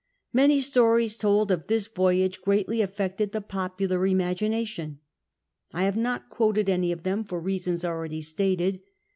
[0.33, 4.97] Many stories told of this voyage greatly affected the popular imagination.
[5.73, 8.81] I have not quoted any of them for reasons already stated.